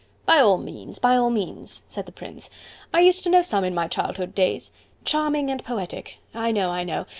"By 0.25 0.39
all 0.39 0.57
means! 0.57 0.97
By 0.97 1.15
all 1.15 1.29
means!" 1.29 1.83
said 1.87 2.07
the 2.07 2.11
Prince. 2.11 2.49
"I 2.91 3.01
used 3.01 3.23
to 3.23 3.29
know 3.29 3.43
some 3.43 3.63
in 3.63 3.75
my 3.75 3.87
childhood 3.87 4.33
days. 4.33 4.71
Charming 5.05 5.51
and 5.51 5.63
poetic.... 5.63 6.17
I 6.33 6.51
know.... 6.51 6.71
I 6.71 6.83
know.... 6.83 7.05